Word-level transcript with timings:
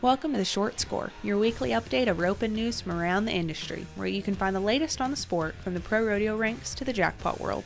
Welcome 0.00 0.30
to 0.30 0.38
the 0.38 0.44
Short 0.44 0.78
Score, 0.78 1.10
your 1.24 1.38
weekly 1.38 1.70
update 1.70 2.06
of 2.06 2.20
roping 2.20 2.54
news 2.54 2.80
from 2.80 2.92
around 2.92 3.24
the 3.24 3.32
industry, 3.32 3.84
where 3.96 4.06
you 4.06 4.22
can 4.22 4.36
find 4.36 4.54
the 4.54 4.60
latest 4.60 5.00
on 5.00 5.10
the 5.10 5.16
sport 5.16 5.56
from 5.56 5.74
the 5.74 5.80
pro 5.80 6.06
rodeo 6.06 6.36
ranks 6.36 6.72
to 6.76 6.84
the 6.84 6.92
jackpot 6.92 7.40
world. 7.40 7.64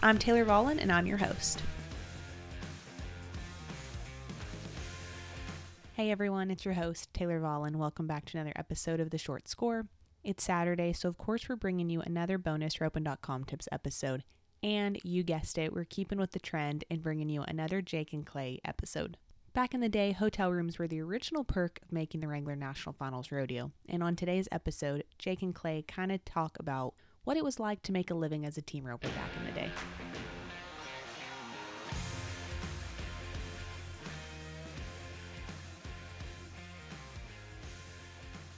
I'm 0.00 0.16
Taylor 0.16 0.46
Vollen, 0.46 0.78
and 0.80 0.90
I'm 0.90 1.06
your 1.06 1.18
host. 1.18 1.60
Hey 5.92 6.10
everyone, 6.10 6.50
it's 6.50 6.64
your 6.64 6.72
host, 6.72 7.12
Taylor 7.12 7.38
Vollen. 7.38 7.76
Welcome 7.76 8.06
back 8.06 8.24
to 8.24 8.38
another 8.38 8.54
episode 8.56 8.98
of 8.98 9.10
the 9.10 9.18
Short 9.18 9.46
Score. 9.46 9.86
It's 10.22 10.42
Saturday, 10.42 10.94
so 10.94 11.10
of 11.10 11.18
course 11.18 11.50
we're 11.50 11.56
bringing 11.56 11.90
you 11.90 12.00
another 12.00 12.38
bonus 12.38 12.80
Roping.com 12.80 13.44
tips 13.44 13.68
episode. 13.70 14.24
And 14.62 14.98
you 15.04 15.22
guessed 15.22 15.58
it, 15.58 15.74
we're 15.74 15.84
keeping 15.84 16.18
with 16.18 16.32
the 16.32 16.38
trend 16.38 16.84
and 16.90 17.02
bringing 17.02 17.28
you 17.28 17.42
another 17.42 17.82
Jake 17.82 18.14
and 18.14 18.24
Clay 18.24 18.58
episode. 18.64 19.18
Back 19.54 19.72
in 19.72 19.78
the 19.78 19.88
day, 19.88 20.10
hotel 20.10 20.50
rooms 20.50 20.80
were 20.80 20.88
the 20.88 21.00
original 21.00 21.44
perk 21.44 21.78
of 21.80 21.92
making 21.92 22.20
the 22.20 22.26
Wrangler 22.26 22.56
National 22.56 22.92
Finals 22.92 23.30
Rodeo. 23.30 23.70
And 23.88 24.02
on 24.02 24.16
today's 24.16 24.48
episode, 24.50 25.04
Jake 25.16 25.42
and 25.42 25.54
Clay 25.54 25.84
kind 25.86 26.10
of 26.10 26.24
talk 26.24 26.58
about 26.58 26.94
what 27.22 27.36
it 27.36 27.44
was 27.44 27.60
like 27.60 27.80
to 27.82 27.92
make 27.92 28.10
a 28.10 28.14
living 28.14 28.44
as 28.44 28.58
a 28.58 28.62
team 28.62 28.84
roper 28.84 29.06
back 29.10 29.30
in 29.38 29.46
the 29.46 29.52
day. 29.52 29.70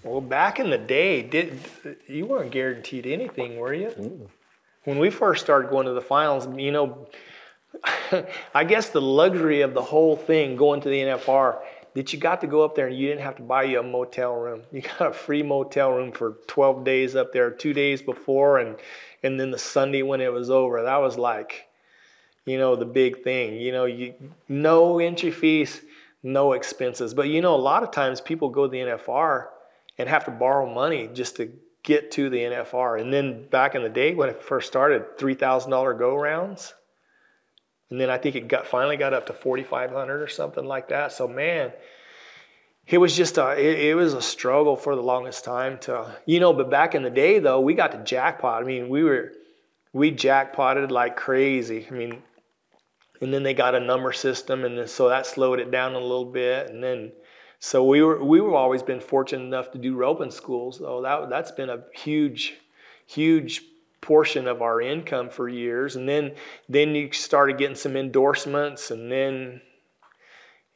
Well, 0.02 0.22
back 0.22 0.58
in 0.58 0.70
the 0.70 0.78
day, 0.78 1.20
did 1.20 1.60
you 2.06 2.24
weren't 2.24 2.52
guaranteed 2.52 3.06
anything, 3.06 3.58
were 3.58 3.74
you? 3.74 4.30
When 4.84 4.98
we 4.98 5.10
first 5.10 5.44
started 5.44 5.70
going 5.70 5.84
to 5.88 5.92
the 5.92 6.00
finals, 6.00 6.48
you 6.58 6.72
know, 6.72 7.06
I 8.54 8.64
guess 8.64 8.90
the 8.90 9.00
luxury 9.00 9.62
of 9.62 9.74
the 9.74 9.82
whole 9.82 10.16
thing 10.16 10.56
going 10.56 10.80
to 10.82 10.88
the 10.88 11.00
NFR 11.00 11.58
that 11.94 12.12
you 12.12 12.18
got 12.18 12.40
to 12.42 12.46
go 12.46 12.62
up 12.62 12.74
there 12.74 12.88
and 12.88 12.96
you 12.96 13.08
didn't 13.08 13.22
have 13.22 13.36
to 13.36 13.42
buy 13.42 13.64
you 13.64 13.80
a 13.80 13.82
motel 13.82 14.34
room. 14.34 14.62
You 14.70 14.82
got 14.82 15.10
a 15.10 15.12
free 15.12 15.42
motel 15.42 15.92
room 15.92 16.12
for 16.12 16.36
12 16.46 16.84
days 16.84 17.16
up 17.16 17.32
there, 17.32 17.50
two 17.50 17.72
days 17.72 18.02
before, 18.02 18.58
and 18.58 18.76
and 19.22 19.40
then 19.40 19.50
the 19.50 19.58
Sunday 19.58 20.02
when 20.02 20.20
it 20.20 20.32
was 20.32 20.50
over. 20.50 20.82
That 20.82 21.00
was 21.00 21.16
like, 21.18 21.68
you 22.44 22.58
know, 22.58 22.76
the 22.76 22.84
big 22.84 23.24
thing. 23.24 23.54
You 23.54 23.72
know, 23.72 23.86
you 23.86 24.14
no 24.48 24.98
entry 24.98 25.30
fees, 25.30 25.80
no 26.22 26.52
expenses. 26.52 27.14
But 27.14 27.28
you 27.28 27.40
know, 27.40 27.54
a 27.54 27.56
lot 27.56 27.82
of 27.82 27.90
times 27.90 28.20
people 28.20 28.50
go 28.50 28.66
to 28.66 28.70
the 28.70 28.78
NFR 28.78 29.46
and 29.98 30.08
have 30.08 30.26
to 30.26 30.30
borrow 30.30 30.72
money 30.72 31.08
just 31.12 31.36
to 31.36 31.50
get 31.82 32.10
to 32.12 32.28
the 32.28 32.38
NFR. 32.38 33.00
And 33.00 33.12
then 33.12 33.48
back 33.48 33.74
in 33.74 33.82
the 33.82 33.88
day 33.88 34.14
when 34.14 34.28
it 34.28 34.42
first 34.42 34.68
started, 34.68 35.18
three 35.18 35.34
thousand 35.34 35.70
dollar 35.70 35.94
go 35.94 36.14
rounds 36.14 36.74
and 37.90 38.00
then 38.00 38.10
I 38.10 38.18
think 38.18 38.34
it 38.34 38.48
got 38.48 38.66
finally 38.66 38.96
got 38.96 39.14
up 39.14 39.26
to 39.26 39.32
4,500 39.32 40.22
or 40.22 40.28
something 40.28 40.64
like 40.64 40.88
that. 40.88 41.12
So 41.12 41.28
man, 41.28 41.72
it 42.86 42.98
was 42.98 43.16
just 43.16 43.38
a 43.38 43.52
it, 43.52 43.90
it, 43.90 43.94
was 43.94 44.14
a 44.14 44.22
struggle 44.22 44.76
for 44.76 44.94
the 44.94 45.02
longest 45.02 45.44
time 45.44 45.78
to 45.80 46.16
you 46.26 46.40
know. 46.40 46.52
But 46.52 46.70
back 46.70 46.94
in 46.94 47.02
the 47.02 47.10
day 47.10 47.38
though, 47.38 47.60
we 47.60 47.74
got 47.74 47.92
to 47.92 47.98
jackpot. 48.04 48.62
I 48.62 48.66
mean, 48.66 48.88
we 48.88 49.04
were 49.04 49.32
we 49.92 50.10
jackpotted 50.10 50.90
like 50.90 51.16
crazy. 51.16 51.86
I 51.88 51.94
mean, 51.94 52.22
and 53.20 53.32
then 53.32 53.42
they 53.42 53.54
got 53.54 53.74
a 53.74 53.80
number 53.80 54.12
system, 54.12 54.64
and 54.64 54.78
then, 54.78 54.88
so 54.88 55.08
that 55.08 55.26
slowed 55.26 55.60
it 55.60 55.70
down 55.70 55.94
a 55.94 56.00
little 56.00 56.30
bit. 56.30 56.70
And 56.70 56.82
then 56.82 57.12
so 57.58 57.84
we 57.84 58.02
were 58.02 58.22
we 58.22 58.40
were 58.40 58.54
always 58.54 58.82
been 58.82 59.00
fortunate 59.00 59.44
enough 59.44 59.70
to 59.72 59.78
do 59.78 59.96
roping 59.96 60.30
schools. 60.30 60.78
So 60.78 61.02
that 61.02 61.30
that's 61.30 61.52
been 61.52 61.70
a 61.70 61.84
huge 61.94 62.54
huge 63.06 63.62
portion 64.00 64.46
of 64.46 64.62
our 64.62 64.80
income 64.80 65.28
for 65.28 65.48
years 65.48 65.96
and 65.96 66.08
then 66.08 66.32
then 66.68 66.94
you 66.94 67.10
started 67.12 67.58
getting 67.58 67.76
some 67.76 67.96
endorsements 67.96 68.90
and 68.90 69.10
then 69.10 69.60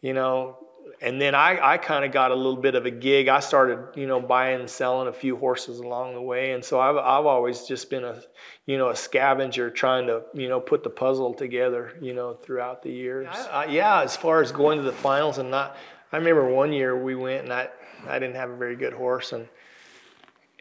you 0.00 0.12
know 0.12 0.58
and 1.02 1.20
then 1.20 1.34
I, 1.34 1.58
I 1.74 1.78
kind 1.78 2.04
of 2.04 2.12
got 2.12 2.30
a 2.30 2.34
little 2.34 2.56
bit 2.56 2.74
of 2.74 2.84
a 2.84 2.90
gig. 2.90 3.28
I 3.28 3.40
started, 3.40 3.78
you 3.98 4.06
know, 4.06 4.20
buying 4.20 4.60
and 4.60 4.68
selling 4.68 5.08
a 5.08 5.12
few 5.12 5.36
horses 5.36 5.78
along 5.78 6.14
the 6.14 6.20
way, 6.20 6.52
and 6.52 6.62
so 6.62 6.78
I've 6.78 6.96
I've 6.96 7.26
always 7.26 7.64
just 7.64 7.88
been 7.88 8.04
a, 8.04 8.20
you 8.66 8.76
know, 8.76 8.90
a 8.90 8.96
scavenger 8.96 9.70
trying 9.70 10.06
to, 10.08 10.22
you 10.34 10.48
know, 10.48 10.60
put 10.60 10.82
the 10.82 10.90
puzzle 10.90 11.32
together, 11.32 11.92
you 12.02 12.12
know, 12.12 12.34
throughout 12.34 12.82
the 12.82 12.90
years. 12.90 13.28
I, 13.30 13.64
I, 13.64 13.64
yeah, 13.66 14.02
as 14.02 14.16
far 14.16 14.42
as 14.42 14.52
going 14.52 14.78
to 14.78 14.84
the 14.84 14.92
finals 14.92 15.38
and 15.38 15.50
not, 15.50 15.76
I 16.12 16.18
remember 16.18 16.48
one 16.50 16.72
year 16.72 17.02
we 17.02 17.14
went 17.14 17.44
and 17.44 17.52
I 17.52 17.68
I 18.06 18.18
didn't 18.18 18.36
have 18.36 18.50
a 18.50 18.56
very 18.56 18.76
good 18.76 18.92
horse 18.92 19.32
and 19.32 19.48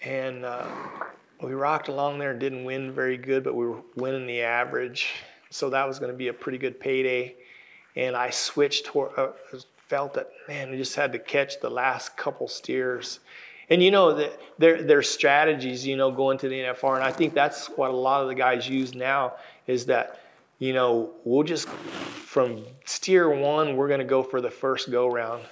and 0.01 0.45
uh, 0.45 0.67
we 1.41 1.53
rocked 1.53 1.87
along 1.87 2.19
there 2.19 2.31
and 2.31 2.39
didn't 2.39 2.65
win 2.65 2.91
very 2.91 3.17
good, 3.17 3.43
but 3.43 3.55
we 3.55 3.65
were 3.65 3.81
winning 3.95 4.27
the 4.27 4.41
average. 4.41 5.09
So 5.49 5.69
that 5.69 5.87
was 5.87 5.99
going 5.99 6.11
to 6.11 6.17
be 6.17 6.27
a 6.27 6.33
pretty 6.33 6.57
good 6.57 6.79
payday. 6.79 7.35
And 7.95 8.15
I 8.15 8.29
switched, 8.29 8.89
uh, 8.95 9.29
felt 9.87 10.13
that, 10.15 10.29
man, 10.47 10.71
I 10.71 10.77
just 10.77 10.95
had 10.95 11.11
to 11.13 11.19
catch 11.19 11.59
the 11.59 11.69
last 11.69 12.17
couple 12.17 12.47
steers. 12.47 13.19
And 13.69 13.81
you 13.81 13.91
know, 13.91 14.13
the, 14.13 14.31
there, 14.57 14.83
there's 14.83 15.09
strategies, 15.09 15.85
you 15.85 15.95
know, 15.95 16.11
going 16.11 16.37
to 16.39 16.49
the 16.49 16.59
NFR. 16.59 16.95
And 16.95 17.03
I 17.03 17.11
think 17.11 17.33
that's 17.33 17.67
what 17.67 17.89
a 17.89 17.95
lot 17.95 18.21
of 18.21 18.27
the 18.27 18.35
guys 18.35 18.67
use 18.67 18.93
now 18.93 19.33
is 19.67 19.85
that, 19.85 20.19
you 20.57 20.73
know, 20.73 21.11
we'll 21.23 21.43
just, 21.43 21.69
from 21.69 22.65
steer 22.85 23.29
one, 23.29 23.77
we're 23.77 23.87
going 23.87 23.99
to 23.99 24.05
go 24.05 24.23
for 24.23 24.41
the 24.41 24.51
first 24.51 24.91
go 24.91 25.07
round. 25.07 25.43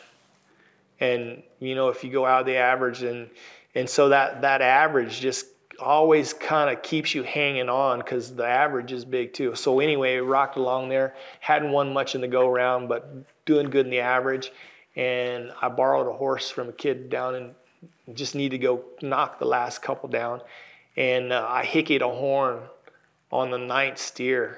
And, 0.99 1.43
you 1.59 1.75
know, 1.75 1.89
if 1.89 2.03
you 2.03 2.11
go 2.11 2.25
out 2.25 2.41
of 2.41 2.45
the 2.47 2.57
average, 2.57 3.03
and, 3.03 3.29
and 3.75 3.89
so 3.89 4.09
that, 4.09 4.41
that 4.41 4.61
average 4.61 5.19
just 5.19 5.45
always 5.79 6.33
kind 6.33 6.69
of 6.69 6.81
keeps 6.83 7.13
you 7.13 7.23
hanging 7.23 7.69
on 7.69 7.99
because 7.99 8.35
the 8.35 8.45
average 8.45 8.91
is 8.91 9.05
big 9.05 9.33
too. 9.33 9.55
So 9.55 9.79
anyway, 9.79 10.17
rocked 10.17 10.57
along 10.57 10.89
there. 10.89 11.15
Hadn't 11.39 11.71
won 11.71 11.93
much 11.93 12.15
in 12.15 12.21
the 12.21 12.27
go 12.27 12.49
round, 12.49 12.89
but 12.89 13.09
doing 13.45 13.69
good 13.69 13.85
in 13.85 13.91
the 13.91 13.99
average. 13.99 14.51
And 14.95 15.51
I 15.61 15.69
borrowed 15.69 16.07
a 16.07 16.13
horse 16.13 16.49
from 16.49 16.69
a 16.69 16.73
kid 16.73 17.09
down 17.09 17.35
and 17.35 17.55
just 18.15 18.35
need 18.35 18.49
to 18.49 18.57
go 18.57 18.83
knock 19.01 19.39
the 19.39 19.45
last 19.45 19.81
couple 19.81 20.09
down. 20.09 20.41
And 20.95 21.31
uh, 21.31 21.45
I 21.47 21.63
hickeyed 21.63 22.01
a 22.01 22.09
horn 22.09 22.61
on 23.31 23.51
the 23.51 23.57
ninth 23.57 23.99
steer. 23.99 24.57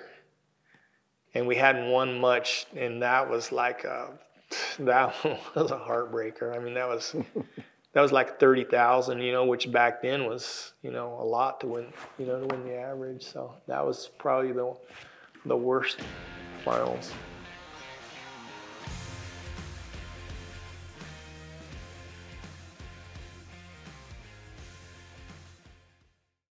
And 1.33 1.45
we 1.45 1.55
hadn't 1.55 1.91
won 1.91 2.19
much, 2.19 2.65
and 2.75 3.03
that 3.03 3.29
was 3.29 3.51
like 3.51 3.83
a, 3.83 4.09
that 4.79 5.13
was 5.55 5.71
a 5.71 5.77
heartbreaker. 5.77 6.55
I 6.55 6.59
mean, 6.59 6.73
that 6.73 6.87
was 6.87 7.15
that 7.93 8.01
was 8.01 8.11
like 8.11 8.39
thirty 8.39 8.63
thousand, 8.63 9.21
you 9.21 9.31
know, 9.31 9.45
which 9.45 9.71
back 9.71 10.01
then 10.01 10.25
was, 10.25 10.73
you 10.83 10.91
know, 10.91 11.17
a 11.19 11.25
lot 11.25 11.59
to 11.61 11.67
win, 11.67 11.87
you 12.17 12.25
know, 12.25 12.39
to 12.39 12.45
win 12.47 12.63
the 12.63 12.75
average. 12.75 13.23
So 13.23 13.53
that 13.67 13.85
was 13.85 14.09
probably 14.17 14.51
the 14.51 14.75
the 15.45 15.57
worst 15.57 15.99
finals. 16.63 17.11